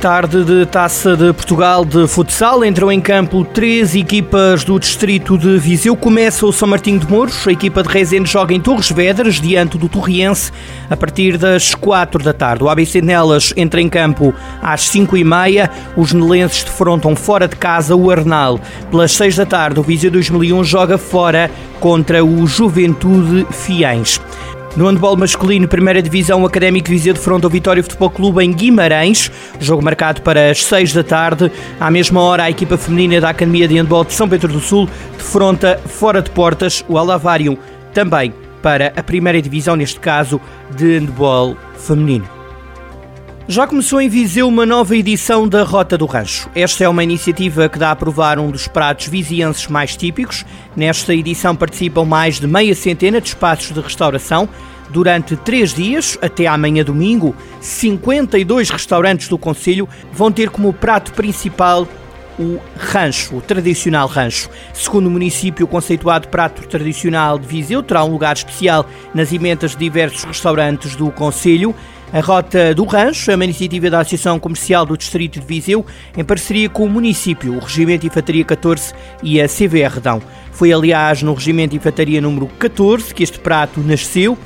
[0.00, 5.58] Tarde de Taça de Portugal de futsal, entram em campo três equipas do distrito de
[5.58, 5.96] Viseu.
[5.96, 9.78] Começa o São Martinho de Mouros, a equipa de Rezende joga em Torres Vedras, diante
[9.78, 10.52] do Torriense,
[10.90, 12.62] a partir das quatro da tarde.
[12.62, 17.56] O ABC Nelas entra em campo às cinco e meia, os nelenses defrontam fora de
[17.56, 18.60] casa o Arnal.
[18.90, 24.20] Pelas seis da tarde, o Viseu 2001 joga fora contra o Juventude Fiães.
[24.76, 29.32] No handball masculino, primeira divisão, o Académico Viseu defronta o Vitória Futebol Clube em Guimarães,
[29.58, 31.50] jogo marcado para as 6 da tarde.
[31.80, 34.86] À mesma hora, a equipa feminina da Academia de Handball de São Pedro do Sul
[35.16, 37.58] defronta fora de portas o Alavário,
[37.94, 40.38] também para a primeira divisão, neste caso,
[40.76, 42.35] de handball feminino.
[43.48, 46.50] Já começou em Viseu uma nova edição da Rota do Rancho.
[46.52, 50.44] Esta é uma iniciativa que dá a provar um dos pratos vizienses mais típicos.
[50.74, 54.48] Nesta edição participam mais de meia centena de espaços de restauração.
[54.90, 61.86] Durante três dias, até amanhã domingo, 52 restaurantes do Conselho vão ter como prato principal
[62.38, 64.48] o rancho, o tradicional rancho.
[64.72, 69.72] Segundo o município, o conceituado prato tradicional de Viseu terá um lugar especial nas emendas
[69.72, 71.74] de diversos restaurantes do Conselho.
[72.12, 75.84] A Rota do Rancho é uma iniciativa da Associação Comercial do Distrito de Viseu,
[76.16, 80.22] em parceria com o município, o Regimento Infantaria 14 e a CVR Redão.
[80.52, 84.38] Foi, aliás, no Regimento Infantaria número 14 que este prato nasceu.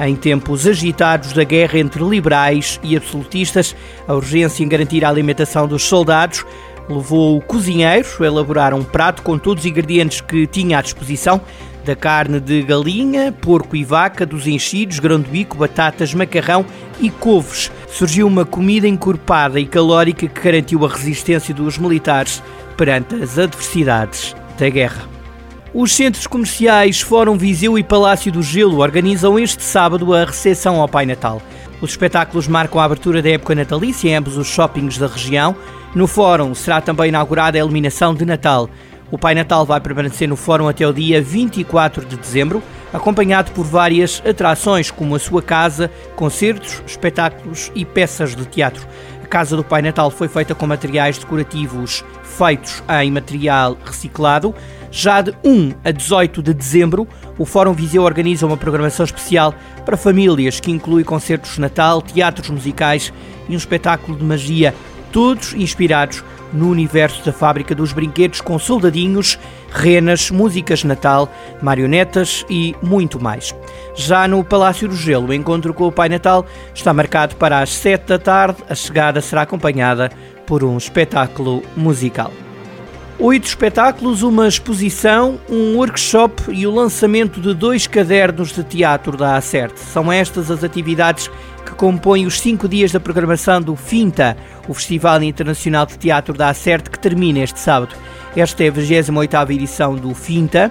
[0.00, 3.74] Em tempos agitados da guerra entre liberais e absolutistas,
[4.06, 6.46] a urgência em garantir a alimentação dos soldados
[6.88, 11.40] levou o cozinheiro a elaborar um prato com todos os ingredientes que tinha à disposição
[11.84, 16.66] da carne de galinha, porco e vaca, dos enchidos, grão de bico, batatas, macarrão
[17.00, 17.70] e couves.
[17.88, 22.42] Surgiu uma comida encorpada e calórica que garantiu a resistência dos militares
[22.76, 25.08] perante as adversidades da guerra.
[25.72, 30.88] Os centros comerciais Fórum Viseu e Palácio do Gelo organizam este sábado a recepção ao
[30.88, 31.40] Pai Natal.
[31.80, 35.54] Os espetáculos marcam a abertura da época natalícia em ambos os shoppings da região.
[35.94, 38.68] No Fórum será também inaugurada a iluminação de Natal.
[39.10, 42.62] O Pai Natal vai permanecer no Fórum até o dia 24 de dezembro,
[42.92, 48.86] acompanhado por várias atrações, como a sua casa, concertos, espetáculos e peças de teatro.
[49.28, 54.54] Casa do Pai Natal foi feita com materiais decorativos feitos em material reciclado.
[54.90, 57.06] Já de 1 a 18 de dezembro,
[57.36, 62.48] o Fórum Viseu organiza uma programação especial para famílias que inclui concertos de Natal, teatros
[62.48, 63.12] musicais
[63.48, 64.74] e um espetáculo de magia,
[65.12, 69.38] todos inspirados no universo da fábrica dos brinquedos com soldadinhos,
[69.70, 71.28] renas, músicas de Natal,
[71.60, 73.54] marionetas e muito mais.
[73.94, 77.70] Já no Palácio do Gelo, o encontro com o Pai Natal está marcado para as
[77.70, 78.62] 7 da tarde.
[78.68, 80.10] A chegada será acompanhada
[80.46, 82.32] por um espetáculo musical.
[83.20, 89.34] Oito espetáculos, uma exposição, um workshop e o lançamento de dois cadernos de teatro da
[89.34, 89.80] Acerte.
[89.80, 91.28] São estas as atividades
[91.66, 94.36] que compõem os cinco dias da programação do FINTA,
[94.68, 97.92] o Festival Internacional de Teatro da Acerte, que termina este sábado.
[98.36, 100.70] Esta é a 28ª edição do FINTA.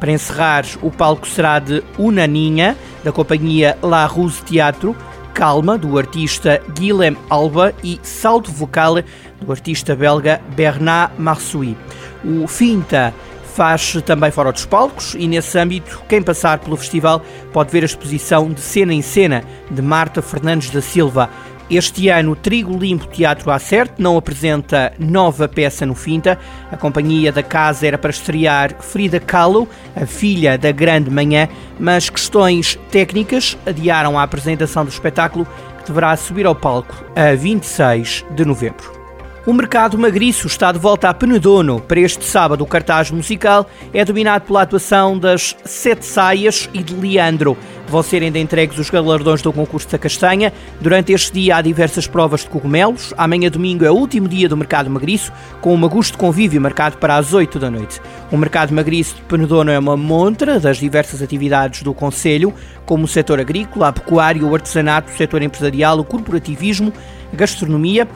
[0.00, 4.96] Para encerrar, o palco será de Unaninha, da companhia La Ruse Teatro,
[5.34, 8.98] Calma, do artista Guilhem Alba e Salto Vocal,
[9.44, 11.76] do artista belga Bernard Marsoui.
[12.24, 13.14] O Finta
[13.54, 17.22] faz também fora dos palcos e nesse âmbito quem passar pelo festival
[17.52, 21.30] pode ver a exposição de cena em cena de Marta Fernandes da Silva.
[21.70, 26.38] Este ano, o Trigo Limpo Teatro Acerte não apresenta nova peça no Finta.
[26.70, 29.66] A companhia da casa era para estrear Frida Kahlo,
[29.96, 35.46] a filha da Grande Manhã, mas questões técnicas adiaram a apresentação do espetáculo
[35.78, 39.03] que deverá subir ao palco a 26 de novembro.
[39.46, 41.78] O mercado magriço está de volta a Penedono.
[41.78, 46.94] Para este sábado, o cartaz musical é dominado pela atuação das Sete Saias e de
[46.94, 47.54] Leandro.
[47.86, 50.50] Vão ser ainda entregues os galardões do concurso da castanha.
[50.80, 53.12] Durante este dia há diversas provas de cogumelos.
[53.18, 57.16] Amanhã, domingo, é o último dia do mercado magriço, com um agosto convívio marcado para
[57.16, 58.00] as 8 da noite.
[58.32, 62.54] O mercado magriço de Penedono é uma montra das diversas atividades do Conselho,
[62.86, 66.90] como o setor agrícola, a pecuária, o artesanato, o setor empresarial, o corporativismo,
[67.30, 68.08] a gastronomia.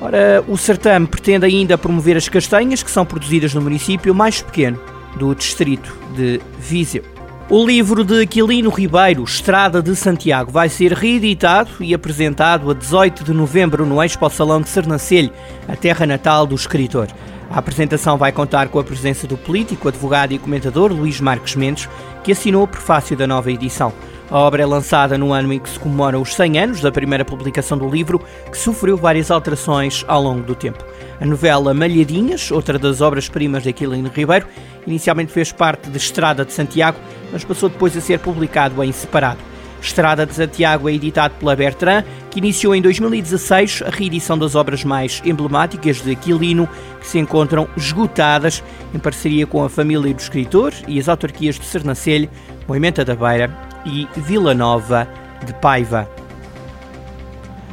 [0.00, 4.78] Ora, o certame pretende ainda promover as castanhas que são produzidas no município mais pequeno
[5.16, 7.02] do distrito de Viseu.
[7.48, 13.22] O livro de Aquilino Ribeiro, Estrada de Santiago, vai ser reeditado e apresentado a 18
[13.22, 15.30] de novembro no Expo Salão de Sernancelho,
[15.68, 17.06] a terra natal do escritor.
[17.48, 21.88] A apresentação vai contar com a presença do político, advogado e comentador Luís Marques Mendes,
[22.24, 23.92] que assinou o prefácio da nova edição.
[24.28, 27.24] A obra é lançada no ano em que se comemoram os 100 anos da primeira
[27.24, 28.20] publicação do livro,
[28.50, 30.84] que sofreu várias alterações ao longo do tempo.
[31.20, 34.46] A novela Malhadinhas, outra das obras-primas de Aquilino Ribeiro,
[34.84, 36.98] inicialmente fez parte de Estrada de Santiago,
[37.32, 39.38] mas passou depois a ser publicado em separado.
[39.80, 44.82] Estrada de Santiago é editado pela Bertrand, que iniciou em 2016 a reedição das obras
[44.82, 46.68] mais emblemáticas de Aquilino,
[46.98, 51.64] que se encontram esgotadas em parceria com a família do escritor e as autarquias de
[51.64, 52.28] Sernancelho,
[52.66, 55.08] Moimenta da Beira e Vila Nova
[55.44, 56.08] de Paiva.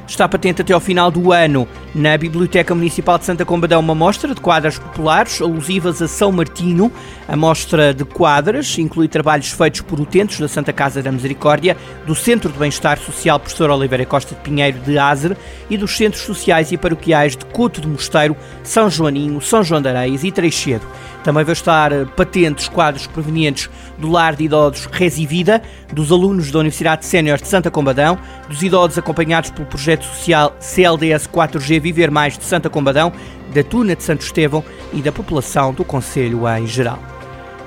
[0.08, 4.34] Está patente até ao final do ano na Biblioteca Municipal de Santa Combadão uma mostra
[4.34, 6.92] de quadras populares alusivas a São Martinho.
[7.28, 12.16] A mostra de quadras inclui trabalhos feitos por utentes da Santa Casa da Misericórdia, do
[12.16, 15.38] Centro de Bem-Estar Social Professor Oliveira Costa de Pinheiro de Azer
[15.70, 19.90] e dos centros sociais e paroquiais de Couto de Mosteiro, São Joaninho, São João de
[19.90, 20.86] Areias e Treixedo.
[21.24, 25.62] Também vai estar patentes quadros provenientes do Lar de Idosos Resivida,
[25.92, 28.20] dos alunos da Universidade Sénior de Santa Combadão,
[28.50, 33.12] dos idosos acompanhados pelo projeto social CLDS 4G Viver Mais de Santa Combadão,
[33.54, 34.64] da Tuna de Santo Estevão
[34.94, 36.98] e da população do Conselho em geral.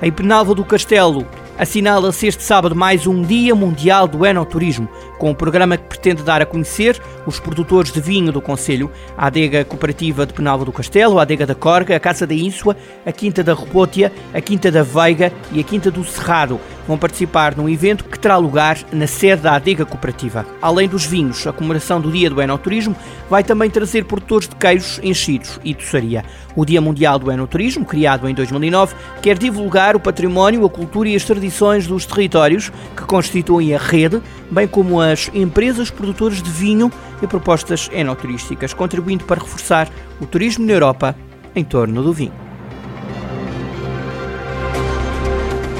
[0.01, 1.25] Em Penalva do Castelo,
[1.57, 4.87] assinala-se este sábado mais um Dia Mundial do Enoturismo,
[5.17, 9.27] com um programa que pretende dar a conhecer os produtores de vinho do Conselho, a
[9.27, 13.11] Adega Cooperativa de Penalva do Castelo, a Adega da Corga, a Casa da Ínsua, a
[13.11, 16.59] Quinta da Rebótia, a Quinta da Veiga e a Quinta do Cerrado.
[16.87, 20.45] Vão participar num evento que terá lugar na sede da Adega Cooperativa.
[20.61, 22.95] Além dos vinhos, a comemoração do Dia do Enoturismo
[23.29, 26.23] vai também trazer produtores de queijos, enchidos e doçaria.
[26.55, 31.15] O Dia Mundial do Enoturismo, criado em 2009, quer divulgar o património, a cultura e
[31.15, 34.21] as tradições dos territórios que constituem a rede,
[34.51, 36.91] bem como as empresas produtoras de vinho
[37.21, 39.89] e propostas enoturísticas, contribuindo para reforçar
[40.19, 41.15] o turismo na Europa
[41.55, 42.33] em torno do vinho.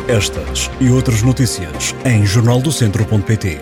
[0.07, 3.59] Estas e outras notícias em jornaldocentro.pt.